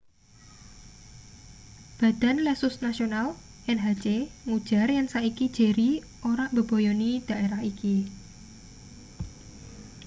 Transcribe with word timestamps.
badan 1.99 2.37
lesus 2.45 2.75
nasional 2.85 3.27
nhc 3.75 4.05
ngujar 4.47 4.87
yen 4.95 5.07
saiki 5.13 5.45
jerry 5.55 5.91
ora 6.31 6.45
mbebayani 6.51 7.11
daerah 7.27 7.61
iki 7.71 7.95